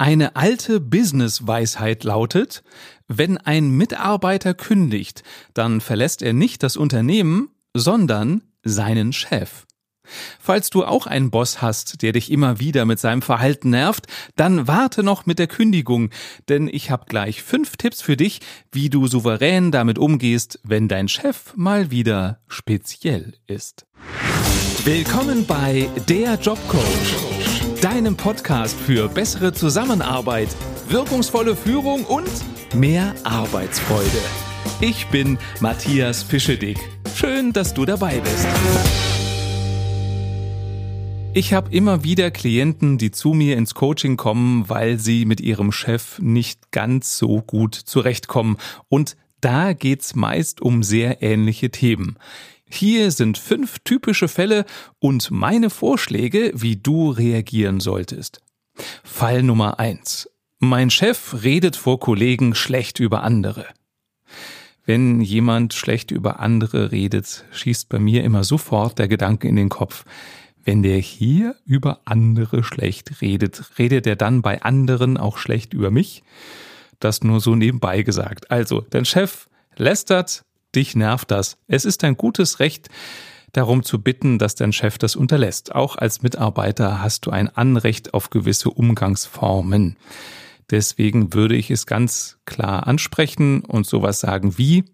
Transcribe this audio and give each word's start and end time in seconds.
Eine 0.00 0.34
alte 0.34 0.80
Business-Weisheit 0.80 2.04
lautet, 2.04 2.62
wenn 3.06 3.36
ein 3.36 3.68
Mitarbeiter 3.68 4.54
kündigt, 4.54 5.22
dann 5.52 5.82
verlässt 5.82 6.22
er 6.22 6.32
nicht 6.32 6.62
das 6.62 6.78
Unternehmen, 6.78 7.50
sondern 7.74 8.40
seinen 8.62 9.12
Chef. 9.12 9.66
Falls 10.40 10.70
du 10.70 10.86
auch 10.86 11.06
einen 11.06 11.30
Boss 11.30 11.60
hast, 11.60 12.00
der 12.00 12.12
dich 12.12 12.32
immer 12.32 12.58
wieder 12.60 12.86
mit 12.86 12.98
seinem 12.98 13.20
Verhalten 13.20 13.68
nervt, 13.68 14.06
dann 14.36 14.66
warte 14.66 15.02
noch 15.02 15.26
mit 15.26 15.38
der 15.38 15.48
Kündigung, 15.48 16.08
denn 16.48 16.66
ich 16.66 16.90
habe 16.90 17.04
gleich 17.06 17.42
fünf 17.42 17.76
Tipps 17.76 18.00
für 18.00 18.16
dich, 18.16 18.40
wie 18.72 18.88
du 18.88 19.06
souverän 19.06 19.70
damit 19.70 19.98
umgehst, 19.98 20.60
wenn 20.62 20.88
dein 20.88 21.08
Chef 21.08 21.52
mal 21.56 21.90
wieder 21.90 22.40
speziell 22.48 23.34
ist. 23.46 23.84
Willkommen 24.82 25.44
bei 25.44 25.90
Der 26.08 26.36
Jobcoach 26.36 27.39
deinem 27.80 28.14
Podcast 28.14 28.78
für 28.78 29.08
bessere 29.08 29.54
Zusammenarbeit, 29.54 30.48
wirkungsvolle 30.88 31.56
Führung 31.56 32.04
und 32.04 32.28
mehr 32.74 33.14
Arbeitsfreude. 33.24 34.20
Ich 34.82 35.06
bin 35.06 35.38
Matthias 35.60 36.22
Fischedick. 36.22 36.78
Schön, 37.14 37.54
dass 37.54 37.72
du 37.72 37.86
dabei 37.86 38.20
bist. 38.20 38.46
Ich 41.32 41.54
habe 41.54 41.74
immer 41.74 42.04
wieder 42.04 42.30
Klienten, 42.30 42.98
die 42.98 43.12
zu 43.12 43.32
mir 43.32 43.56
ins 43.56 43.74
Coaching 43.74 44.18
kommen, 44.18 44.68
weil 44.68 44.98
sie 44.98 45.24
mit 45.24 45.40
ihrem 45.40 45.72
Chef 45.72 46.18
nicht 46.18 46.72
ganz 46.72 47.16
so 47.16 47.40
gut 47.40 47.74
zurechtkommen. 47.74 48.58
Und 48.90 49.16
da 49.40 49.72
geht's 49.72 50.14
meist 50.14 50.60
um 50.60 50.82
sehr 50.82 51.22
ähnliche 51.22 51.70
Themen. 51.70 52.18
Hier 52.70 53.10
sind 53.10 53.36
fünf 53.36 53.80
typische 53.80 54.28
Fälle 54.28 54.64
und 54.98 55.30
meine 55.30 55.70
Vorschläge, 55.70 56.52
wie 56.54 56.76
du 56.76 57.10
reagieren 57.10 57.80
solltest. 57.80 58.40
Fall 59.02 59.42
Nummer 59.42 59.78
eins: 59.78 60.30
Mein 60.58 60.90
Chef 60.90 61.42
redet 61.42 61.76
vor 61.76 62.00
Kollegen 62.00 62.54
schlecht 62.54 63.00
über 63.00 63.22
andere. 63.22 63.66
Wenn 64.86 65.20
jemand 65.20 65.74
schlecht 65.74 66.10
über 66.10 66.40
andere 66.40 66.90
redet, 66.90 67.44
schießt 67.52 67.88
bei 67.88 67.98
mir 67.98 68.24
immer 68.24 68.44
sofort 68.44 68.98
der 68.98 69.08
Gedanke 69.08 69.46
in 69.46 69.56
den 69.56 69.68
Kopf. 69.68 70.04
Wenn 70.64 70.82
der 70.82 70.98
hier 70.98 71.56
über 71.64 72.00
andere 72.04 72.62
schlecht 72.62 73.20
redet, 73.20 73.78
redet 73.78 74.06
er 74.06 74.16
dann 74.16 74.42
bei 74.42 74.62
anderen 74.62 75.16
auch 75.16 75.38
schlecht 75.38 75.74
über 75.74 75.90
mich? 75.90 76.22
Das 76.98 77.22
nur 77.22 77.40
so 77.40 77.54
nebenbei 77.54 78.02
gesagt. 78.02 78.50
Also, 78.50 78.84
dein 78.90 79.04
Chef 79.04 79.48
lästert, 79.76 80.44
Dich 80.74 80.94
nervt 80.94 81.30
das. 81.30 81.56
Es 81.66 81.84
ist 81.84 82.02
dein 82.02 82.16
gutes 82.16 82.60
Recht, 82.60 82.88
darum 83.52 83.82
zu 83.82 84.00
bitten, 84.00 84.38
dass 84.38 84.54
dein 84.54 84.72
Chef 84.72 84.98
das 84.98 85.16
unterlässt. 85.16 85.74
Auch 85.74 85.96
als 85.96 86.22
Mitarbeiter 86.22 87.02
hast 87.02 87.26
du 87.26 87.30
ein 87.30 87.48
Anrecht 87.48 88.14
auf 88.14 88.30
gewisse 88.30 88.70
Umgangsformen. 88.70 89.96
Deswegen 90.70 91.34
würde 91.34 91.56
ich 91.56 91.70
es 91.70 91.86
ganz 91.86 92.38
klar 92.44 92.86
ansprechen 92.86 93.62
und 93.62 93.86
sowas 93.86 94.20
sagen 94.20 94.56
wie, 94.56 94.84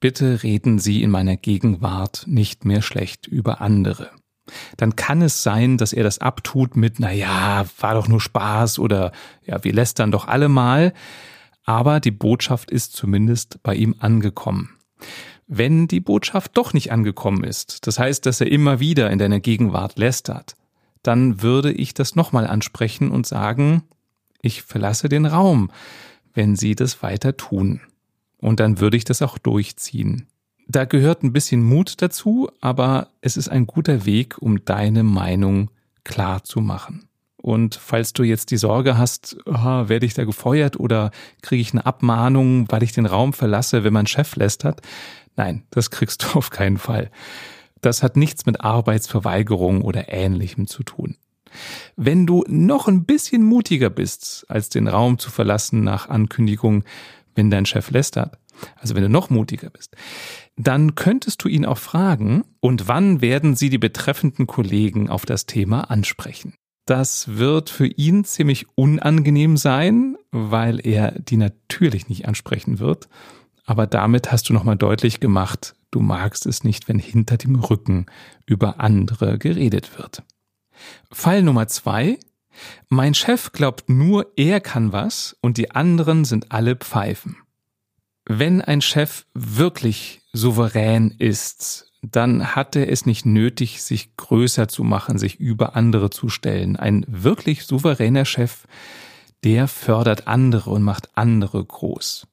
bitte 0.00 0.42
reden 0.42 0.78
Sie 0.78 1.02
in 1.02 1.10
meiner 1.10 1.36
Gegenwart 1.36 2.24
nicht 2.26 2.66
mehr 2.66 2.82
schlecht 2.82 3.26
über 3.26 3.62
andere. 3.62 4.10
Dann 4.76 4.96
kann 4.96 5.22
es 5.22 5.42
sein, 5.42 5.78
dass 5.78 5.92
er 5.92 6.04
das 6.04 6.18
abtut 6.18 6.76
mit, 6.76 7.00
na 7.00 7.12
ja, 7.12 7.66
war 7.80 7.94
doch 7.94 8.08
nur 8.08 8.20
Spaß 8.20 8.78
oder 8.78 9.12
ja, 9.44 9.62
wir 9.64 9.72
lästern 9.72 10.10
doch 10.10 10.26
alle 10.28 10.48
mal. 10.48 10.92
Aber 11.64 12.00
die 12.00 12.10
Botschaft 12.10 12.70
ist 12.70 12.94
zumindest 12.94 13.62
bei 13.62 13.74
ihm 13.74 13.96
angekommen. 13.98 14.77
Wenn 15.46 15.88
die 15.88 16.00
Botschaft 16.00 16.56
doch 16.56 16.72
nicht 16.72 16.92
angekommen 16.92 17.44
ist, 17.44 17.86
das 17.86 17.98
heißt, 17.98 18.26
dass 18.26 18.40
er 18.40 18.52
immer 18.52 18.80
wieder 18.80 19.10
in 19.10 19.18
deiner 19.18 19.40
Gegenwart 19.40 19.98
lästert, 19.98 20.56
dann 21.02 21.42
würde 21.42 21.72
ich 21.72 21.94
das 21.94 22.16
nochmal 22.16 22.46
ansprechen 22.46 23.10
und 23.10 23.26
sagen, 23.26 23.82
ich 24.42 24.62
verlasse 24.62 25.08
den 25.08 25.26
Raum, 25.26 25.70
wenn 26.34 26.54
Sie 26.54 26.74
das 26.74 27.02
weiter 27.02 27.36
tun. 27.36 27.80
Und 28.38 28.60
dann 28.60 28.78
würde 28.78 28.96
ich 28.96 29.04
das 29.04 29.22
auch 29.22 29.38
durchziehen. 29.38 30.26
Da 30.68 30.84
gehört 30.84 31.22
ein 31.22 31.32
bisschen 31.32 31.62
Mut 31.62 32.02
dazu, 32.02 32.50
aber 32.60 33.08
es 33.20 33.36
ist 33.36 33.48
ein 33.48 33.66
guter 33.66 34.04
Weg, 34.04 34.36
um 34.38 34.64
deine 34.64 35.02
Meinung 35.02 35.70
klar 36.04 36.44
zu 36.44 36.60
machen. 36.60 37.07
Und 37.40 37.76
falls 37.76 38.12
du 38.12 38.24
jetzt 38.24 38.50
die 38.50 38.56
Sorge 38.56 38.98
hast, 38.98 39.36
oh, 39.46 39.88
werde 39.88 40.06
ich 40.06 40.14
da 40.14 40.24
gefeuert 40.24 40.78
oder 40.78 41.12
kriege 41.40 41.62
ich 41.62 41.72
eine 41.72 41.86
Abmahnung, 41.86 42.66
weil 42.68 42.82
ich 42.82 42.92
den 42.92 43.06
Raum 43.06 43.32
verlasse, 43.32 43.84
wenn 43.84 43.92
mein 43.92 44.08
Chef 44.08 44.36
lästert, 44.36 44.82
nein, 45.36 45.62
das 45.70 45.90
kriegst 45.90 46.22
du 46.34 46.38
auf 46.38 46.50
keinen 46.50 46.78
Fall. 46.78 47.10
Das 47.80 48.02
hat 48.02 48.16
nichts 48.16 48.44
mit 48.44 48.60
Arbeitsverweigerung 48.60 49.82
oder 49.82 50.12
ähnlichem 50.12 50.66
zu 50.66 50.82
tun. 50.82 51.16
Wenn 51.96 52.26
du 52.26 52.44
noch 52.48 52.88
ein 52.88 53.04
bisschen 53.04 53.42
mutiger 53.42 53.88
bist, 53.88 54.44
als 54.48 54.68
den 54.68 54.88
Raum 54.88 55.18
zu 55.18 55.30
verlassen 55.30 55.82
nach 55.82 56.08
Ankündigung, 56.08 56.84
wenn 57.34 57.50
dein 57.50 57.66
Chef 57.66 57.90
lästert, 57.90 58.36
also 58.76 58.96
wenn 58.96 59.02
du 59.02 59.08
noch 59.08 59.30
mutiger 59.30 59.70
bist, 59.70 59.96
dann 60.56 60.96
könntest 60.96 61.44
du 61.44 61.48
ihn 61.48 61.64
auch 61.64 61.78
fragen, 61.78 62.44
und 62.60 62.88
wann 62.88 63.20
werden 63.20 63.54
sie 63.54 63.70
die 63.70 63.78
betreffenden 63.78 64.48
Kollegen 64.48 65.08
auf 65.08 65.24
das 65.24 65.46
Thema 65.46 65.90
ansprechen? 65.90 66.54
Das 66.88 67.36
wird 67.36 67.68
für 67.68 67.86
ihn 67.86 68.24
ziemlich 68.24 68.66
unangenehm 68.74 69.58
sein, 69.58 70.16
weil 70.30 70.80
er 70.86 71.12
die 71.18 71.36
natürlich 71.36 72.08
nicht 72.08 72.26
ansprechen 72.26 72.78
wird. 72.78 73.10
Aber 73.66 73.86
damit 73.86 74.32
hast 74.32 74.48
du 74.48 74.54
nochmal 74.54 74.76
deutlich 74.76 75.20
gemacht, 75.20 75.74
du 75.90 76.00
magst 76.00 76.46
es 76.46 76.64
nicht, 76.64 76.88
wenn 76.88 76.98
hinter 76.98 77.36
dem 77.36 77.56
Rücken 77.56 78.06
über 78.46 78.80
andere 78.80 79.36
geredet 79.36 79.98
wird. 79.98 80.22
Fall 81.12 81.42
Nummer 81.42 81.68
zwei. 81.68 82.18
Mein 82.88 83.12
Chef 83.12 83.52
glaubt 83.52 83.90
nur, 83.90 84.32
er 84.36 84.60
kann 84.60 84.90
was 84.90 85.36
und 85.42 85.58
die 85.58 85.72
anderen 85.72 86.24
sind 86.24 86.52
alle 86.52 86.74
Pfeifen. 86.74 87.36
Wenn 88.24 88.62
ein 88.62 88.80
Chef 88.80 89.26
wirklich 89.34 90.22
souverän 90.32 91.10
ist, 91.10 91.87
dann 92.02 92.54
hat 92.54 92.76
er 92.76 92.90
es 92.90 93.06
nicht 93.06 93.26
nötig, 93.26 93.82
sich 93.82 94.16
größer 94.16 94.68
zu 94.68 94.84
machen, 94.84 95.18
sich 95.18 95.40
über 95.40 95.74
andere 95.76 96.10
zu 96.10 96.28
stellen. 96.28 96.76
Ein 96.76 97.04
wirklich 97.08 97.64
souveräner 97.64 98.24
Chef, 98.24 98.66
der 99.44 99.68
fördert 99.68 100.26
andere 100.26 100.70
und 100.70 100.82
macht 100.82 101.16
andere 101.16 101.64
groß. 101.64 102.26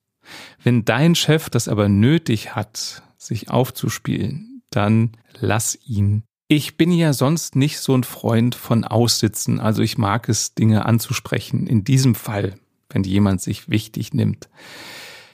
Wenn 0.63 0.85
dein 0.85 1.15
Chef 1.15 1.49
das 1.49 1.67
aber 1.67 1.89
nötig 1.89 2.55
hat, 2.55 3.03
sich 3.17 3.49
aufzuspielen, 3.49 4.63
dann 4.69 5.11
lass 5.39 5.77
ihn. 5.85 6.23
Ich 6.47 6.77
bin 6.77 6.91
ja 6.91 7.13
sonst 7.13 7.55
nicht 7.55 7.79
so 7.79 7.95
ein 7.95 8.03
Freund 8.03 8.53
von 8.53 8.83
Aussitzen, 8.83 9.59
also 9.59 9.81
ich 9.81 9.97
mag 9.97 10.29
es, 10.29 10.53
Dinge 10.53 10.85
anzusprechen. 10.85 11.65
In 11.65 11.83
diesem 11.83 12.13
Fall, 12.13 12.55
wenn 12.89 13.03
jemand 13.03 13.41
sich 13.41 13.67
wichtig 13.69 14.13
nimmt, 14.13 14.47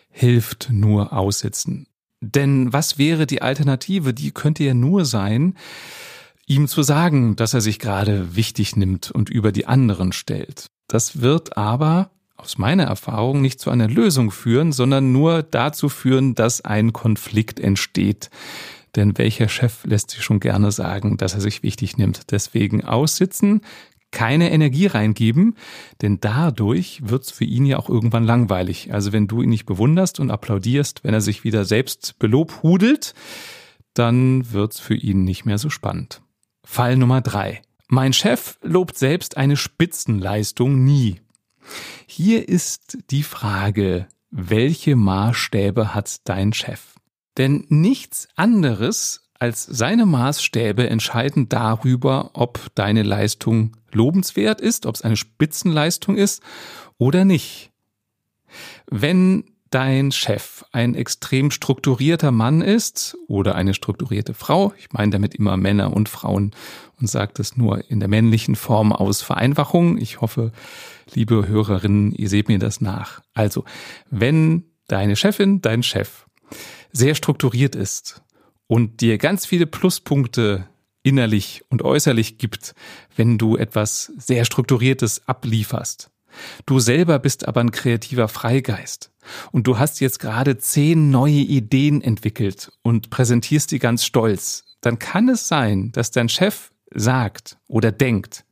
hilft 0.10 0.70
nur 0.72 1.12
Aussitzen. 1.12 1.88
Denn 2.22 2.72
was 2.72 2.98
wäre 2.98 3.26
die 3.26 3.42
Alternative? 3.42 4.14
Die 4.14 4.32
könnte 4.32 4.64
ja 4.64 4.76
nur 4.76 5.06
sein, 5.06 5.56
ihm 6.46 6.68
zu 6.68 6.84
sagen, 6.84 7.36
dass 7.36 7.54
er 7.54 7.62
sich 7.62 7.80
gerade 7.80 8.36
wichtig 8.36 8.76
nimmt 8.76 9.10
und 9.12 9.30
über 9.30 9.52
die 9.52 9.66
anderen 9.66 10.12
stellt. 10.12 10.68
Das 10.88 11.22
wird 11.22 11.58
aber 11.58 12.12
aus 12.38 12.58
meiner 12.58 12.84
Erfahrung 12.84 13.42
nicht 13.42 13.60
zu 13.60 13.70
einer 13.70 13.88
Lösung 13.88 14.32
führen, 14.32 14.72
sondern 14.72 15.12
nur 15.12 15.44
dazu 15.44 15.90
führen, 15.90 16.36
dass 16.36 16.62
ein 16.62 16.94
Konflikt 16.94 17.60
entsteht. 17.60 18.30
Denn 18.96 19.18
welcher 19.18 19.48
Chef 19.48 19.86
lässt 19.86 20.12
sich 20.12 20.24
schon 20.24 20.40
gerne 20.40 20.72
sagen, 20.72 21.18
dass 21.18 21.34
er 21.34 21.42
sich 21.42 21.64
wichtig 21.64 21.98
nimmt? 21.98 22.32
Deswegen 22.32 22.84
aussitzen, 22.84 23.62
keine 24.12 24.52
Energie 24.52 24.88
reingeben, 24.88 25.56
denn 26.02 26.20
dadurch 26.20 27.02
wird's 27.04 27.32
für 27.32 27.46
ihn 27.46 27.66
ja 27.66 27.78
auch 27.78 27.90
irgendwann 27.90 28.24
langweilig. 28.24 28.94
Also 28.94 29.12
wenn 29.14 29.28
du 29.28 29.42
ihn 29.42 29.50
nicht 29.50 29.66
bewunderst 29.66 30.20
und 30.20 30.32
applaudierst, 30.32 31.04
wenn 31.04 31.14
er 31.14 31.22
sich 31.22 31.44
wieder 31.44 31.66
selbst 31.66 32.20
belobhudelt, 32.20 33.14
dann 33.94 34.52
wird's 34.52 34.80
für 34.80 34.96
ihn 34.96 35.24
nicht 35.24 35.46
mehr 35.46 35.58
so 35.58 35.70
spannend. 35.70 36.22
Fall 36.64 36.98
Nummer 36.98 37.22
drei. 37.22 37.62
Mein 37.88 38.14
Chef 38.14 38.58
lobt 38.62 38.98
selbst 38.98 39.38
eine 39.38 39.58
Spitzenleistung 39.58 40.84
nie. 40.84 41.20
Hier 42.06 42.48
ist 42.48 42.98
die 43.10 43.24
Frage, 43.24 44.08
welche 44.30 44.96
Maßstäbe 44.96 45.94
hat 45.94 46.22
dein 46.24 46.54
Chef? 46.54 46.96
Denn 47.38 47.66
nichts 47.70 48.28
anderes 48.36 49.30
als 49.42 49.64
seine 49.64 50.06
Maßstäbe 50.06 50.88
entscheiden 50.88 51.50
darüber, 51.50 52.30
ob 52.34 52.68
deine 52.76 53.02
Leistung 53.02 53.76
lobenswert 53.92 54.62
ist, 54.62 54.86
ob 54.86 54.94
es 54.94 55.02
eine 55.02 55.18
Spitzenleistung 55.18 56.16
ist 56.16 56.44
oder 57.00 57.26
nicht. 57.26 57.72
Wenn 58.86 59.46
dein 59.72 60.12
Chef 60.12 60.64
ein 60.72 60.94
extrem 60.94 61.50
strukturierter 61.50 62.30
Mann 62.30 62.62
ist 62.62 63.18
oder 63.28 63.56
eine 63.56 63.74
strukturierte 63.74 64.36
Frau, 64.36 64.76
ich 64.78 64.92
meine 64.92 65.10
damit 65.10 65.34
immer 65.34 65.58
Männer 65.58 65.92
und 65.92 66.08
Frauen 66.08 66.52
und 67.00 67.10
sage 67.10 67.32
das 67.34 67.58
nur 67.58 67.90
in 67.90 68.00
der 68.00 68.10
männlichen 68.10 68.56
Form 68.56 68.94
aus 68.94 69.24
Vereinfachung. 69.24 69.98
Ich 69.98 70.22
hoffe, 70.22 70.52
liebe 71.16 71.48
Hörerinnen, 71.48 72.12
ihr 72.12 72.30
seht 72.30 72.48
mir 72.48 72.60
das 72.60 72.80
nach. 72.80 73.22
Also, 73.34 73.66
wenn 74.12 74.66
deine 74.88 75.16
Chefin, 75.16 75.62
dein 75.62 75.82
Chef 75.82 76.28
sehr 76.92 77.16
strukturiert 77.16 77.76
ist 77.76 78.22
und 78.72 79.02
dir 79.02 79.18
ganz 79.18 79.46
viele 79.46 79.68
Pluspunkte 79.68 80.66
innerlich 81.04 81.62
und 81.68 81.82
äußerlich 81.82 82.38
gibt, 82.38 82.74
wenn 83.18 83.38
du 83.38 83.58
etwas 83.58 84.14
sehr 84.18 84.46
Strukturiertes 84.46 85.28
ablieferst, 85.28 86.10
Du 86.66 86.80
selber 86.80 87.20
bist 87.20 87.46
aber 87.48 87.60
ein 87.60 87.72
kreativer 87.72 88.30
Freigeist 88.30 89.12
und 89.52 89.68
du 89.68 89.78
hast 89.78 90.00
jetzt 90.00 90.20
gerade 90.20 90.58
zehn 90.58 91.12
neue 91.12 91.34
Ideen 91.34 92.02
entwickelt 92.02 92.72
und 92.84 93.10
präsentierst 93.10 93.72
die 93.72 93.80
ganz 93.80 94.06
stolz. 94.06 94.64
Dann 94.80 94.98
kann 94.98 95.28
es 95.28 95.50
sein, 95.50 95.92
dass 95.92 96.12
dein 96.12 96.30
Chef 96.30 96.72
sagt 96.94 97.58
oder 97.68 97.92
denkt, 97.92 98.46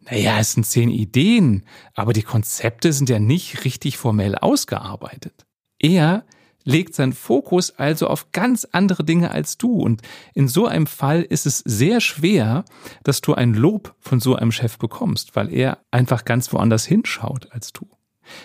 naja, 0.00 0.38
es 0.38 0.52
sind 0.52 0.64
zehn 0.66 0.90
Ideen, 0.90 1.64
aber 1.94 2.12
die 2.12 2.22
Konzepte 2.22 2.92
sind 2.92 3.08
ja 3.08 3.18
nicht 3.18 3.64
richtig 3.64 3.96
formell 3.96 4.34
ausgearbeitet. 4.34 5.46
Er 5.78 6.24
legt 6.64 6.94
seinen 6.94 7.12
Fokus 7.12 7.78
also 7.78 8.08
auf 8.08 8.32
ganz 8.32 8.66
andere 8.72 9.04
Dinge 9.04 9.30
als 9.30 9.58
du. 9.58 9.72
Und 9.74 10.02
in 10.34 10.48
so 10.48 10.66
einem 10.66 10.86
Fall 10.86 11.22
ist 11.22 11.46
es 11.46 11.58
sehr 11.58 12.00
schwer, 12.00 12.64
dass 13.02 13.20
du 13.20 13.34
ein 13.34 13.54
Lob 13.54 13.94
von 14.00 14.20
so 14.20 14.34
einem 14.34 14.52
Chef 14.52 14.78
bekommst, 14.78 15.36
weil 15.36 15.52
er 15.52 15.78
einfach 15.90 16.24
ganz 16.24 16.52
woanders 16.52 16.84
hinschaut 16.86 17.52
als 17.52 17.72
du. 17.72 17.86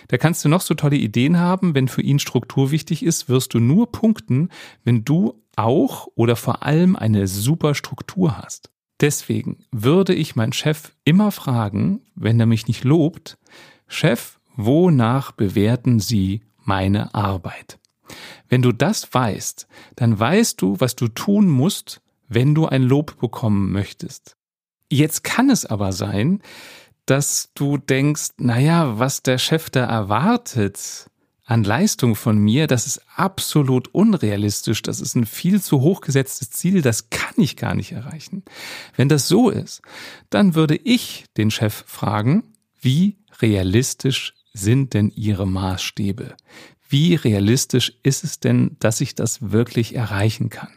Da 0.08 0.18
kannst 0.18 0.44
du 0.44 0.48
noch 0.48 0.60
so 0.60 0.74
tolle 0.74 0.96
Ideen 0.96 1.38
haben, 1.38 1.74
wenn 1.74 1.88
für 1.88 2.02
ihn 2.02 2.18
Struktur 2.18 2.70
wichtig 2.70 3.02
ist, 3.02 3.28
wirst 3.28 3.54
du 3.54 3.60
nur 3.60 3.90
punkten, 3.90 4.50
wenn 4.84 5.04
du 5.04 5.42
auch 5.56 6.08
oder 6.14 6.36
vor 6.36 6.62
allem 6.62 6.96
eine 6.96 7.26
super 7.26 7.74
Struktur 7.74 8.36
hast. 8.36 8.70
Deswegen 9.00 9.64
würde 9.72 10.14
ich 10.14 10.36
meinen 10.36 10.52
Chef 10.52 10.92
immer 11.04 11.32
fragen, 11.32 12.02
wenn 12.14 12.38
er 12.38 12.46
mich 12.46 12.68
nicht 12.68 12.84
lobt, 12.84 13.38
Chef, 13.88 14.38
wonach 14.56 15.32
bewerten 15.32 16.00
Sie 16.00 16.42
meine 16.64 17.14
Arbeit? 17.14 17.79
Wenn 18.48 18.62
du 18.62 18.72
das 18.72 19.12
weißt, 19.12 19.66
dann 19.96 20.18
weißt 20.18 20.60
du, 20.60 20.78
was 20.78 20.96
du 20.96 21.08
tun 21.08 21.48
musst, 21.48 22.00
wenn 22.28 22.54
du 22.54 22.66
ein 22.66 22.82
Lob 22.82 23.18
bekommen 23.18 23.72
möchtest. 23.72 24.36
Jetzt 24.88 25.24
kann 25.24 25.50
es 25.50 25.66
aber 25.66 25.92
sein, 25.92 26.42
dass 27.06 27.50
du 27.54 27.76
denkst, 27.76 28.30
naja, 28.38 28.98
was 28.98 29.22
der 29.22 29.38
Chef 29.38 29.70
da 29.70 29.84
erwartet 29.84 31.10
an 31.44 31.64
Leistung 31.64 32.14
von 32.14 32.38
mir, 32.38 32.68
das 32.68 32.86
ist 32.86 33.02
absolut 33.16 33.88
unrealistisch, 33.88 34.82
das 34.82 35.00
ist 35.00 35.16
ein 35.16 35.26
viel 35.26 35.60
zu 35.60 35.80
hochgesetztes 35.80 36.50
Ziel, 36.50 36.80
das 36.80 37.10
kann 37.10 37.34
ich 37.38 37.56
gar 37.56 37.74
nicht 37.74 37.90
erreichen. 37.90 38.44
Wenn 38.94 39.08
das 39.08 39.26
so 39.26 39.50
ist, 39.50 39.82
dann 40.30 40.54
würde 40.54 40.76
ich 40.76 41.24
den 41.36 41.50
Chef 41.50 41.82
fragen, 41.88 42.44
wie 42.80 43.18
realistisch 43.40 44.34
sind 44.52 44.94
denn 44.94 45.10
Ihre 45.10 45.46
Maßstäbe? 45.46 46.36
Wie 46.90 47.14
realistisch 47.14 47.92
ist 48.02 48.24
es 48.24 48.40
denn, 48.40 48.76
dass 48.80 49.00
ich 49.00 49.14
das 49.14 49.50
wirklich 49.50 49.94
erreichen 49.94 50.50
kann? 50.50 50.70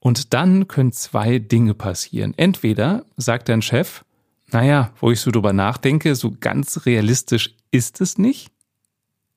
Und 0.00 0.34
dann 0.34 0.66
können 0.66 0.92
zwei 0.92 1.38
Dinge 1.38 1.74
passieren. 1.74 2.34
Entweder 2.36 3.04
sagt 3.16 3.48
dein 3.48 3.62
Chef, 3.62 4.04
naja, 4.50 4.92
wo 4.98 5.10
ich 5.10 5.20
so 5.20 5.30
drüber 5.30 5.52
nachdenke, 5.52 6.14
so 6.16 6.32
ganz 6.38 6.86
realistisch 6.86 7.54
ist 7.70 8.00
es 8.00 8.18
nicht. 8.18 8.50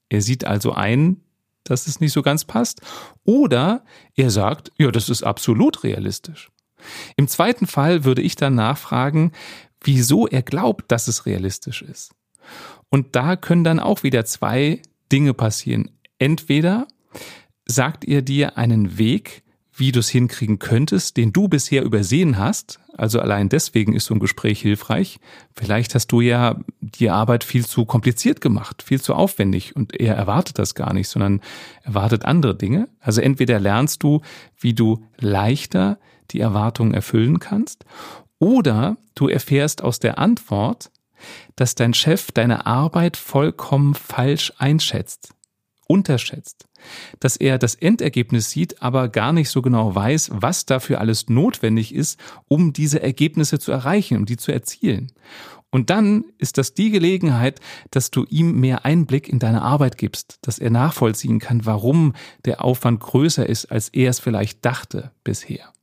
Er 0.10 0.22
sieht 0.22 0.45
also 0.45 0.74
ein, 0.74 1.22
dass 1.63 1.88
es 1.88 2.00
nicht 2.00 2.13
so 2.13 2.22
ganz 2.22 2.45
passt. 2.45 2.81
Oder 3.24 3.83
er 4.16 4.31
sagt, 4.31 4.72
ja, 4.77 4.92
das 4.92 5.10
ist 5.10 5.24
absolut 5.24 5.83
realistisch. 5.83 6.51
Im 7.18 7.27
zweiten 7.27 7.68
Fall 7.68 8.04
würde 8.04 8.22
ich 8.22 8.36
dann 8.36 8.56
nachfragen, 8.56 9.31
wieso 9.81 10.27
er 10.27 10.42
glaubt, 10.42 10.92
dass 10.92 11.07
es 11.07 11.25
realistisch 11.25 11.81
ist. 11.81 12.13
Und 12.89 13.16
da 13.16 13.36
können 13.36 13.63
dann 13.63 13.80
auch 13.80 14.04
wieder 14.04 14.25
zwei 14.25 14.81
Dinge 15.12 15.34
passieren. 15.34 15.92
Entweder 16.19 16.88
sagt 17.66 18.06
ihr 18.06 18.22
dir 18.22 18.57
einen 18.57 18.98
Weg, 18.98 19.44
wie 19.78 19.92
du 19.92 20.00
es 20.00 20.10
hinkriegen 20.10 20.60
könntest, 20.60 21.18
den 21.18 21.34
du 21.34 21.48
bisher 21.48 21.84
übersehen 21.84 22.38
hast. 22.38 22.80
Also 22.98 23.19
allein 23.19 23.50
deswegen 23.50 23.94
ist 23.94 24.06
so 24.06 24.13
ein 24.13 24.22
Gespräch 24.22 24.62
hilfreich. 24.62 25.19
Vielleicht 25.54 25.96
hast 25.96 26.07
du 26.07 26.22
ja 26.22 26.62
die 26.80 27.10
Arbeit 27.10 27.44
viel 27.44 27.66
zu 27.66 27.84
kompliziert 27.84 28.40
gemacht, 28.40 28.84
viel 28.84 29.02
zu 29.02 29.13
aufwendig 29.13 29.75
und 29.75 30.00
er 30.00 30.16
erwartet 30.16 30.60
das 30.60 30.75
gar 30.75 30.94
nicht, 30.94 31.10
sondern 31.10 31.42
erwartet 31.84 32.24
andere 32.24 32.56
Dinge. 32.56 32.88
Also 33.01 33.19
entweder 33.19 33.60
lernst 33.60 34.01
du, 34.04 34.22
wie 34.58 34.74
du 34.74 35.04
leichter 35.18 36.00
die 36.31 36.40
Erwartungen 36.40 36.94
erfüllen 36.94 37.40
kannst 37.40 37.84
oder 38.40 38.96
du 39.13 39.28
erfährst 39.28 39.84
aus 39.84 40.00
der 40.00 40.18
Antwort, 40.19 40.90
dass 41.56 41.75
dein 41.75 41.94
Chef 41.94 42.31
deine 42.31 42.65
Arbeit 42.65 43.17
vollkommen 43.17 43.94
falsch 43.94 44.53
einschätzt, 44.57 45.29
unterschätzt, 45.88 46.65
dass 47.19 47.38
er 47.38 47.57
das 47.57 47.75
Endergebnis 47.75 48.50
sieht, 48.50 48.81
aber 48.81 49.09
gar 49.09 49.33
nicht 49.33 49.50
so 49.50 49.62
genau 49.62 49.94
weiß, 49.95 50.31
was 50.33 50.65
dafür 50.65 51.00
alles 51.00 51.29
notwendig 51.29 51.94
ist, 51.94 52.19
um 52.47 52.73
diese 52.73 53.01
Ergebnisse 53.01 53.59
zu 53.59 53.71
erreichen, 53.71 54.17
um 54.17 54.25
die 54.25 54.38
zu 54.38 54.51
erzielen. 54.51 55.12
Und 55.71 55.89
dann 55.89 56.23
ist 56.38 56.57
das 56.57 56.73
die 56.73 56.89
Gelegenheit, 56.89 57.59
dass 57.91 58.09
du 58.09 58.23
ihm 58.29 58.62
mehr 58.62 58.85
Einblick 58.85 59.27
in 59.27 59.39
deine 59.39 59.62
Arbeit 59.62 59.97
gibst, 59.97 60.38
dass 60.44 60.57
er 60.57 60.69
nachvollziehen 60.69 61.39
kann, 61.39 61.65
warum 61.65 62.13
der 62.45 62.63
Aufwand 62.63 63.01
größer 63.01 63.45
ist, 63.45 63.65
als 63.65 63.89
er 63.89 64.09
es 64.09 64.19
vielleicht 64.19 64.63
dachte 64.63 65.12
bisher. 65.25 65.75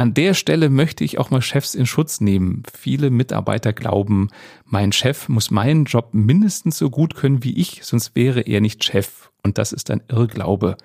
An 0.00 0.14
der 0.14 0.32
Stelle 0.32 0.70
möchte 0.70 1.04
ich 1.04 1.18
auch 1.18 1.28
mal 1.28 1.42
Chefs 1.42 1.74
in 1.74 1.84
Schutz 1.84 2.22
nehmen. 2.22 2.62
Viele 2.72 3.10
Mitarbeiter 3.10 3.74
glauben, 3.74 4.30
mein 4.64 4.92
Chef 4.92 5.28
muss 5.28 5.50
meinen 5.50 5.84
Job 5.84 6.14
mindestens 6.14 6.78
so 6.78 6.88
gut 6.88 7.14
können 7.14 7.44
wie 7.44 7.58
ich, 7.58 7.80
sonst 7.84 8.16
wäre 8.16 8.40
er 8.40 8.62
nicht 8.62 8.82
Chef. 8.82 9.30
Und 9.42 9.58
das 9.58 9.72
ist 9.74 9.90
ein 9.90 10.00
Irrglaube. 10.08 10.78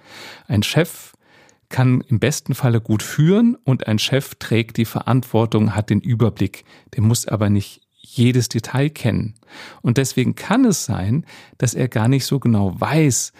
Ein 0.49 0.63
Chef 0.63 1.13
kann 1.69 2.01
im 2.01 2.19
besten 2.19 2.55
Falle 2.55 2.81
gut 2.81 3.01
führen 3.01 3.55
und 3.63 3.87
ein 3.87 3.99
Chef 3.99 4.35
trägt 4.35 4.75
die 4.75 4.83
Verantwortung, 4.83 5.73
hat 5.75 5.89
den 5.89 6.01
Überblick. 6.01 6.65
Der 6.93 7.01
muss 7.01 7.25
aber 7.25 7.49
nicht 7.49 7.83
jedes 7.95 8.49
Detail 8.49 8.89
kennen. 8.89 9.35
Und 9.81 9.95
deswegen 9.95 10.35
kann 10.35 10.65
es 10.65 10.83
sein, 10.83 11.25
dass 11.57 11.73
er 11.73 11.87
gar 11.87 12.09
nicht 12.09 12.25
so 12.25 12.41
genau 12.41 12.77
weiß, 12.77 13.31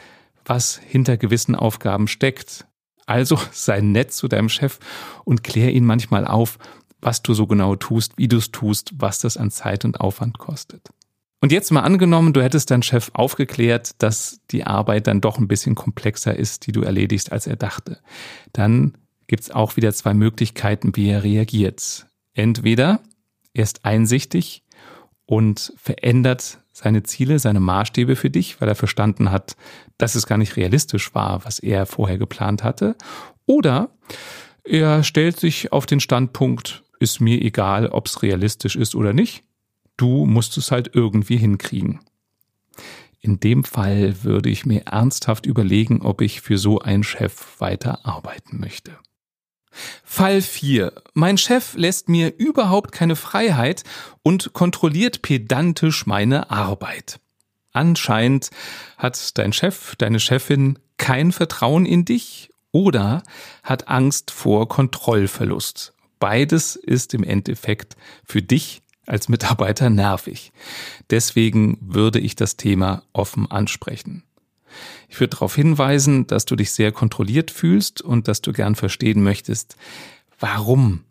was 0.45 0.77
hinter 0.77 1.17
gewissen 1.17 1.53
Aufgaben 1.53 2.07
steckt. 2.07 2.65
Also 3.05 3.39
sei 3.51 3.81
nett 3.81 4.11
zu 4.11 4.27
deinem 4.27 4.49
Chef 4.49 4.79
und 5.23 5.43
klär 5.43 5.71
ihn 5.73 5.85
manchmal 5.85 6.25
auf, 6.25 6.57
was 7.01 7.21
du 7.21 7.33
so 7.33 7.47
genau 7.47 7.75
tust, 7.75 8.13
wie 8.17 8.27
du 8.27 8.37
es 8.37 8.51
tust, 8.51 8.93
was 8.97 9.19
das 9.19 9.37
an 9.37 9.51
Zeit 9.51 9.85
und 9.85 9.99
Aufwand 10.01 10.39
kostet. 10.39 10.89
Und 11.41 11.51
jetzt 11.51 11.71
mal 11.71 11.81
angenommen, 11.81 12.33
du 12.33 12.41
hättest 12.41 12.71
deinen 12.71 12.81
Chef 12.81 13.11
aufgeklärt, 13.13 13.91
dass 13.99 14.39
die 14.49 14.63
Arbeit 14.63 15.05
dann 15.05 15.21
doch 15.21 15.37
ein 15.37 15.47
bisschen 15.47 15.75
komplexer 15.75 16.35
ist, 16.35 16.65
die 16.65 16.71
du 16.71 16.81
erledigst, 16.81 17.31
als 17.31 17.45
er 17.45 17.55
dachte. 17.55 17.99
Dann 18.53 18.97
gibt's 19.27 19.51
auch 19.51 19.75
wieder 19.75 19.93
zwei 19.93 20.15
Möglichkeiten, 20.15 20.95
wie 20.95 21.09
er 21.09 21.23
reagiert. 21.23 22.07
Entweder 22.33 22.99
er 23.53 23.63
ist 23.63 23.85
einsichtig 23.85 24.63
und 25.25 25.73
verändert 25.77 26.59
seine 26.75 27.03
Ziele, 27.03 27.39
seine 27.39 27.61
Maßstäbe 27.61 28.17
für 28.17 28.29
dich, 28.29 28.59
weil 28.59 28.67
er 28.67 28.75
verstanden 28.75 29.31
hat, 29.31 29.55
dass 29.97 30.13
es 30.13 30.27
gar 30.27 30.37
nicht 30.37 30.57
realistisch 30.57 31.15
war, 31.15 31.45
was 31.45 31.59
er 31.59 31.85
vorher 31.85 32.17
geplant 32.17 32.65
hatte. 32.65 32.97
Oder 33.45 33.91
er 34.65 35.01
stellt 35.05 35.39
sich 35.39 35.71
auf 35.71 35.85
den 35.85 36.01
Standpunkt, 36.01 36.83
ist 36.99 37.21
mir 37.21 37.41
egal, 37.41 37.87
ob 37.87 38.07
es 38.07 38.21
realistisch 38.21 38.75
ist 38.75 38.93
oder 38.93 39.13
nicht. 39.13 39.45
Du 39.95 40.25
musst 40.25 40.57
es 40.57 40.69
halt 40.69 40.91
irgendwie 40.93 41.37
hinkriegen. 41.37 42.01
In 43.21 43.39
dem 43.39 43.63
Fall 43.63 44.23
würde 44.23 44.49
ich 44.49 44.65
mir 44.65 44.81
ernsthaft 44.81 45.45
überlegen, 45.45 46.01
ob 46.01 46.19
ich 46.19 46.41
für 46.41 46.57
so 46.57 46.79
einen 46.79 47.03
Chef 47.03 47.61
weiter 47.61 48.05
arbeiten 48.05 48.59
möchte. 48.59 48.97
Fall 50.03 50.41
4. 50.41 50.93
Mein 51.13 51.37
Chef 51.37 51.75
lässt 51.75 52.09
mir 52.09 52.33
überhaupt 52.37 52.91
keine 52.91 53.15
Freiheit 53.15 53.83
und 54.23 54.53
kontrolliert 54.53 55.21
pedantisch 55.21 56.05
meine 56.05 56.49
Arbeit. 56.51 57.19
Anscheinend 57.71 58.51
hat 58.97 59.37
dein 59.37 59.51
Chef, 59.51 59.95
deine 59.97 60.19
Chefin 60.19 60.79
kein 60.97 61.31
Vertrauen 61.31 61.85
in 61.85 62.05
dich 62.05 62.49
oder 62.71 63.23
hat 63.63 63.87
Angst 63.87 64.31
vor 64.31 64.67
Kontrollverlust. 64.69 65.93
Beides 66.19 66.75
ist 66.75 67.13
im 67.13 67.23
Endeffekt 67.23 67.97
für 68.23 68.41
dich 68.41 68.81
als 69.05 69.29
Mitarbeiter 69.29 69.89
nervig. 69.89 70.51
Deswegen 71.09 71.77
würde 71.81 72.19
ich 72.19 72.35
das 72.35 72.57
Thema 72.57 73.03
offen 73.13 73.49
ansprechen. 73.51 74.23
Ich 75.09 75.19
würde 75.19 75.31
darauf 75.31 75.55
hinweisen, 75.55 76.27
dass 76.27 76.45
du 76.45 76.55
dich 76.55 76.71
sehr 76.71 76.91
kontrolliert 76.91 77.51
fühlst 77.51 78.01
und 78.01 78.27
dass 78.27 78.41
du 78.41 78.53
gern 78.53 78.75
verstehen 78.75 79.23
möchtest, 79.23 79.75
warum 80.39 81.03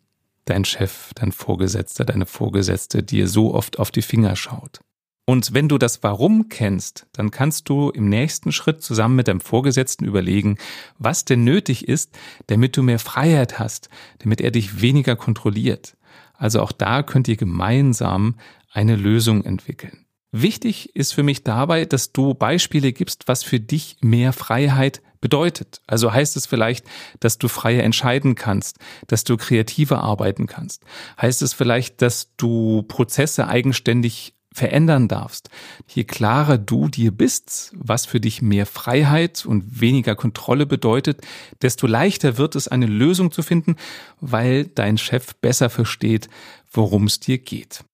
dein 0.45 0.65
Chef, 0.65 1.11
dein 1.15 1.31
Vorgesetzter, 1.31 2.05
deine 2.05 2.25
Vorgesetzte 2.25 3.03
dir 3.03 3.27
so 3.27 3.53
oft 3.53 3.79
auf 3.79 3.91
die 3.91 4.01
Finger 4.01 4.35
schaut. 4.35 4.79
Und 5.27 5.55
wenn 5.55 5.67
du 5.67 5.79
das 5.79 6.03
Warum 6.03 6.49
kennst, 6.49 7.07
dann 7.13 7.31
kannst 7.31 7.67
du 7.67 7.89
im 7.89 8.09
nächsten 8.09 8.51
Schritt 8.51 8.83
zusammen 8.83 9.15
mit 9.15 9.27
deinem 9.27 9.41
Vorgesetzten 9.41 10.05
überlegen, 10.05 10.57
was 10.99 11.25
denn 11.25 11.43
nötig 11.43 11.87
ist, 11.87 12.15
damit 12.45 12.77
du 12.77 12.83
mehr 12.83 12.99
Freiheit 12.99 13.57
hast, 13.57 13.89
damit 14.19 14.39
er 14.39 14.51
dich 14.51 14.81
weniger 14.81 15.15
kontrolliert. 15.15 15.97
Also 16.35 16.61
auch 16.61 16.71
da 16.71 17.01
könnt 17.01 17.27
ihr 17.27 17.37
gemeinsam 17.37 18.35
eine 18.71 18.95
Lösung 18.95 19.43
entwickeln. 19.43 20.04
Wichtig 20.37 20.93
ist 20.97 21.13
für 21.13 21.23
mich 21.23 21.45
dabei, 21.45 21.85
dass 21.85 22.11
du 22.11 22.33
Beispiele 22.33 22.91
gibst, 22.91 23.29
was 23.29 23.41
für 23.41 23.61
dich 23.61 23.95
mehr 24.01 24.33
Freiheit 24.33 25.01
bedeutet. 25.21 25.79
Also 25.87 26.11
heißt 26.11 26.35
es 26.35 26.45
vielleicht, 26.45 26.85
dass 27.21 27.37
du 27.37 27.47
freier 27.47 27.83
entscheiden 27.83 28.35
kannst, 28.35 28.79
dass 29.07 29.23
du 29.23 29.37
kreativer 29.37 30.03
arbeiten 30.03 30.45
kannst. 30.45 30.83
Heißt 31.21 31.41
es 31.41 31.53
vielleicht, 31.53 32.01
dass 32.01 32.35
du 32.35 32.83
Prozesse 32.83 33.47
eigenständig 33.47 34.33
verändern 34.51 35.07
darfst. 35.07 35.49
Je 35.87 36.03
klarer 36.03 36.57
du 36.57 36.89
dir 36.89 37.11
bist, 37.11 37.71
was 37.73 38.05
für 38.05 38.19
dich 38.19 38.41
mehr 38.41 38.65
Freiheit 38.65 39.45
und 39.45 39.79
weniger 39.79 40.17
Kontrolle 40.17 40.65
bedeutet, 40.65 41.21
desto 41.61 41.87
leichter 41.87 42.37
wird 42.37 42.57
es, 42.57 42.67
eine 42.67 42.87
Lösung 42.87 43.31
zu 43.31 43.41
finden, 43.41 43.77
weil 44.19 44.65
dein 44.65 44.97
Chef 44.97 45.33
besser 45.35 45.69
versteht, 45.69 46.27
worum 46.73 47.05
es 47.05 47.21
dir 47.21 47.37
geht. 47.37 47.85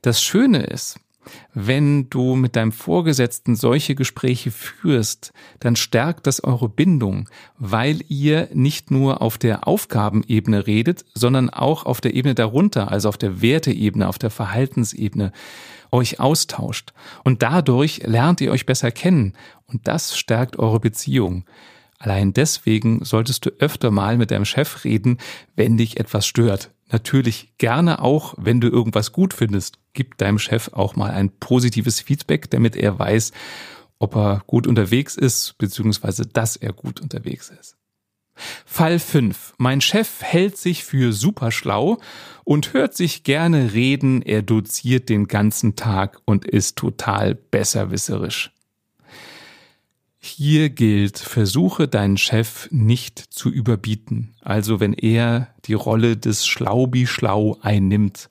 Das 0.00 0.22
Schöne 0.22 0.62
ist, 0.62 0.98
wenn 1.52 2.08
du 2.10 2.34
mit 2.34 2.56
deinem 2.56 2.72
Vorgesetzten 2.72 3.56
solche 3.56 3.94
Gespräche 3.94 4.50
führst, 4.50 5.32
dann 5.58 5.76
stärkt 5.76 6.26
das 6.26 6.42
eure 6.42 6.68
Bindung, 6.68 7.28
weil 7.58 8.00
ihr 8.08 8.48
nicht 8.52 8.90
nur 8.90 9.22
auf 9.22 9.38
der 9.38 9.66
Aufgabenebene 9.66 10.66
redet, 10.66 11.04
sondern 11.14 11.50
auch 11.50 11.84
auf 11.84 12.00
der 12.00 12.14
Ebene 12.14 12.34
darunter, 12.34 12.90
also 12.90 13.08
auf 13.08 13.18
der 13.18 13.42
Werteebene, 13.42 14.08
auf 14.08 14.18
der 14.18 14.30
Verhaltensebene, 14.30 15.32
euch 15.92 16.20
austauscht. 16.20 16.92
Und 17.24 17.42
dadurch 17.42 18.02
lernt 18.04 18.40
ihr 18.40 18.52
euch 18.52 18.66
besser 18.66 18.90
kennen 18.90 19.34
und 19.66 19.86
das 19.88 20.16
stärkt 20.16 20.58
eure 20.58 20.80
Beziehung. 20.80 21.44
Allein 21.98 22.32
deswegen 22.32 23.04
solltest 23.04 23.44
du 23.44 23.50
öfter 23.58 23.90
mal 23.90 24.16
mit 24.16 24.30
deinem 24.30 24.46
Chef 24.46 24.84
reden, 24.84 25.18
wenn 25.54 25.76
dich 25.76 26.00
etwas 26.00 26.26
stört. 26.26 26.70
Natürlich 26.92 27.56
gerne 27.58 28.02
auch, 28.02 28.34
wenn 28.36 28.60
du 28.60 28.68
irgendwas 28.68 29.12
gut 29.12 29.32
findest. 29.32 29.78
Gib 29.92 30.18
deinem 30.18 30.38
Chef 30.38 30.72
auch 30.72 30.96
mal 30.96 31.10
ein 31.10 31.30
positives 31.30 32.00
Feedback, 32.00 32.50
damit 32.50 32.76
er 32.76 32.98
weiß, 32.98 33.32
ob 33.98 34.16
er 34.16 34.42
gut 34.46 34.66
unterwegs 34.66 35.16
ist, 35.16 35.56
beziehungsweise 35.58 36.26
dass 36.26 36.56
er 36.56 36.72
gut 36.72 37.00
unterwegs 37.00 37.50
ist. 37.50 37.76
Fall 38.64 38.98
5. 38.98 39.54
Mein 39.58 39.80
Chef 39.80 40.22
hält 40.22 40.56
sich 40.56 40.84
für 40.84 41.12
super 41.12 41.50
schlau 41.50 41.98
und 42.44 42.72
hört 42.72 42.96
sich 42.96 43.22
gerne 43.22 43.74
reden, 43.74 44.22
er 44.22 44.42
doziert 44.42 45.08
den 45.08 45.28
ganzen 45.28 45.76
Tag 45.76 46.20
und 46.24 46.46
ist 46.46 46.76
total 46.76 47.34
besserwisserisch. 47.34 48.52
Hier 50.22 50.68
gilt, 50.68 51.18
versuche 51.18 51.88
deinen 51.88 52.18
Chef 52.18 52.68
nicht 52.70 53.18
zu 53.18 53.48
überbieten. 53.48 54.34
Also 54.42 54.78
wenn 54.78 54.92
er 54.92 55.48
die 55.64 55.72
Rolle 55.72 56.18
des 56.18 56.46
Schlaubi-Schlau 56.46 57.56
einnimmt, 57.62 58.28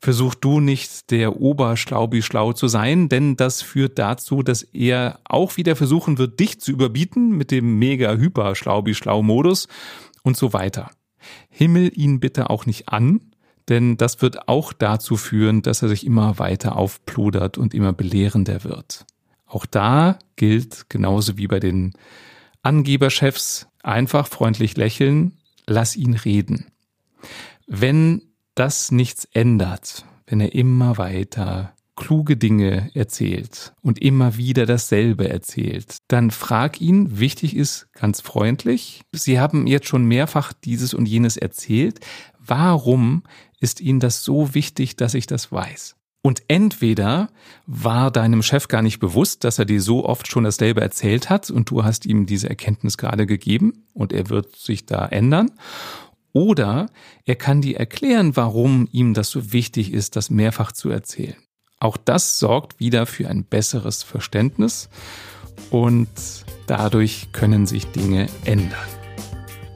versuch 0.00 0.36
du 0.36 0.60
nicht 0.60 1.10
der 1.10 1.40
Oberschlaubi-Schlau 1.40 2.52
zu 2.52 2.68
sein, 2.68 3.08
denn 3.08 3.34
das 3.34 3.62
führt 3.62 3.98
dazu, 3.98 4.44
dass 4.44 4.62
er 4.62 5.18
auch 5.24 5.56
wieder 5.56 5.74
versuchen 5.74 6.18
wird, 6.18 6.38
dich 6.38 6.60
zu 6.60 6.70
überbieten 6.70 7.36
mit 7.36 7.50
dem 7.50 7.80
mega-hyper-Schlaubi-Schlau-Modus 7.80 9.66
und 10.22 10.36
so 10.36 10.52
weiter. 10.52 10.88
Himmel 11.50 11.90
ihn 11.98 12.20
bitte 12.20 12.48
auch 12.48 12.64
nicht 12.64 12.90
an, 12.90 13.32
denn 13.68 13.96
das 13.96 14.22
wird 14.22 14.48
auch 14.48 14.72
dazu 14.72 15.16
führen, 15.16 15.62
dass 15.62 15.82
er 15.82 15.88
sich 15.88 16.06
immer 16.06 16.38
weiter 16.38 16.76
aufpludert 16.76 17.58
und 17.58 17.74
immer 17.74 17.92
belehrender 17.92 18.62
wird. 18.62 19.04
Auch 19.48 19.66
da 19.66 20.18
gilt, 20.36 20.88
genauso 20.88 21.36
wie 21.38 21.46
bei 21.46 21.58
den 21.58 21.94
Angeberchefs, 22.62 23.66
einfach 23.82 24.26
freundlich 24.28 24.76
lächeln, 24.76 25.38
lass 25.66 25.96
ihn 25.96 26.14
reden. 26.14 26.66
Wenn 27.66 28.22
das 28.54 28.90
nichts 28.90 29.24
ändert, 29.32 30.04
wenn 30.26 30.40
er 30.40 30.54
immer 30.54 30.98
weiter 30.98 31.74
kluge 31.96 32.36
Dinge 32.36 32.90
erzählt 32.94 33.72
und 33.82 34.00
immer 34.00 34.36
wieder 34.36 34.66
dasselbe 34.66 35.28
erzählt, 35.28 35.98
dann 36.06 36.30
frag 36.30 36.80
ihn, 36.80 37.18
wichtig 37.18 37.56
ist 37.56 37.88
ganz 37.92 38.20
freundlich, 38.20 39.02
Sie 39.12 39.40
haben 39.40 39.66
jetzt 39.66 39.88
schon 39.88 40.04
mehrfach 40.04 40.52
dieses 40.52 40.94
und 40.94 41.06
jenes 41.06 41.36
erzählt, 41.36 41.98
warum 42.38 43.24
ist 43.58 43.80
Ihnen 43.80 43.98
das 43.98 44.22
so 44.22 44.54
wichtig, 44.54 44.94
dass 44.96 45.14
ich 45.14 45.26
das 45.26 45.50
weiß? 45.50 45.97
Und 46.22 46.42
entweder 46.48 47.30
war 47.66 48.10
deinem 48.10 48.42
Chef 48.42 48.68
gar 48.68 48.82
nicht 48.82 48.98
bewusst, 48.98 49.44
dass 49.44 49.58
er 49.58 49.64
dir 49.64 49.80
so 49.80 50.04
oft 50.04 50.26
schon 50.26 50.44
dasselbe 50.44 50.80
erzählt 50.80 51.30
hat 51.30 51.50
und 51.50 51.70
du 51.70 51.84
hast 51.84 52.06
ihm 52.06 52.26
diese 52.26 52.50
Erkenntnis 52.50 52.98
gerade 52.98 53.24
gegeben 53.26 53.84
und 53.94 54.12
er 54.12 54.28
wird 54.28 54.56
sich 54.56 54.84
da 54.84 55.06
ändern. 55.06 55.52
Oder 56.32 56.90
er 57.24 57.36
kann 57.36 57.62
dir 57.62 57.78
erklären, 57.78 58.36
warum 58.36 58.88
ihm 58.92 59.14
das 59.14 59.30
so 59.30 59.52
wichtig 59.52 59.92
ist, 59.92 60.16
das 60.16 60.28
mehrfach 60.28 60.72
zu 60.72 60.90
erzählen. 60.90 61.36
Auch 61.80 61.96
das 61.96 62.38
sorgt 62.38 62.80
wieder 62.80 63.06
für 63.06 63.28
ein 63.28 63.44
besseres 63.44 64.02
Verständnis 64.02 64.88
und 65.70 66.08
dadurch 66.66 67.28
können 67.32 67.66
sich 67.66 67.86
Dinge 67.86 68.28
ändern. 68.44 68.76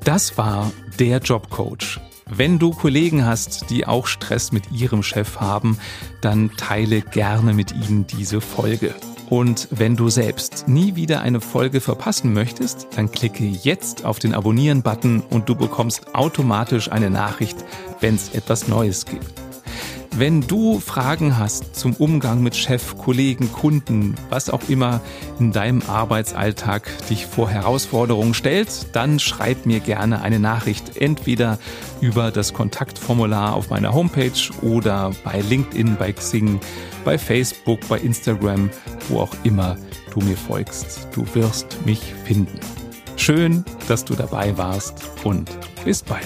Das 0.05 0.37
war 0.37 0.73
der 0.99 1.19
Jobcoach 1.19 2.01
wenn 2.39 2.59
du 2.59 2.71
Kollegen 2.71 3.27
hast, 3.27 3.69
die 3.69 3.87
auch 3.87 4.07
Stress 4.07 4.53
mit 4.53 4.73
ihrem 4.73 5.03
Chef 5.03 5.41
haben, 5.41 5.79
dann 6.23 6.51
teile 6.57 7.03
gerne 7.03 7.53
mit 7.53 7.73
ihnen 7.73 8.07
diese 8.07 8.41
Folge. 8.41 8.95
Und 9.29 9.69
wenn 9.71 9.97
du 9.97 10.09
selbst 10.09 10.67
nie 10.67 10.95
wieder 10.95 11.21
eine 11.21 11.41
Folge 11.41 11.81
verpassen 11.81 12.33
möchtest, 12.33 12.89
dann 12.97 13.11
klicke 13.11 13.45
jetzt 13.45 14.05
auf 14.05 14.19
den 14.19 14.35
Abonnieren-Button 14.35 15.23
und 15.29 15.49
du 15.49 15.55
bekommst 15.55 16.15
automatisch 16.15 16.91
eine 16.91 17.11
Nachricht, 17.11 17.57
wenn 18.01 18.15
es 18.15 18.31
etwas 18.31 18.67
Neues 18.67 19.05
gibt. 19.05 19.42
Wenn 20.15 20.43
du 20.43 20.79
Fragen 20.79 21.39
hast 21.39 21.75
zum 21.75 21.95
Umgang 21.95 22.43
mit 22.43 22.55
Chef, 22.55 22.99
Kollegen, 22.99 23.51
Kunden, 23.51 24.15
was 24.29 24.51
auch 24.51 24.69
immer 24.69 25.01
in 25.41 25.53
deinem 25.53 25.81
Arbeitsalltag 25.89 26.87
dich 27.09 27.25
vor 27.25 27.49
Herausforderungen 27.49 28.35
stellt, 28.35 28.95
dann 28.95 29.19
schreib 29.19 29.65
mir 29.65 29.81
gerne 29.81 30.21
eine 30.21 30.39
Nachricht, 30.39 30.99
entweder 30.99 31.59
über 32.03 32.31
das 32.31 32.53
Kontaktformular 32.53 33.55
auf 33.55 33.71
meiner 33.71 33.95
Homepage 33.95 34.53
oder 34.61 35.13
bei 35.25 35.41
LinkedIn, 35.41 35.97
bei 35.97 36.13
Xing, 36.13 36.61
bei 37.07 37.17
Facebook, 37.17 37.81
bei 37.89 37.99
Instagram, 37.99 38.69
wo 39.09 39.21
auch 39.21 39.35
immer 39.45 39.79
du 40.13 40.21
mir 40.21 40.37
folgst. 40.37 41.09
Du 41.15 41.25
wirst 41.35 41.87
mich 41.87 42.13
finden. 42.27 42.61
Schön, 43.17 43.65
dass 43.89 44.05
du 44.05 44.15
dabei 44.15 44.59
warst 44.59 45.09
und 45.25 45.51
bis 45.85 46.03
bald. 46.03 46.23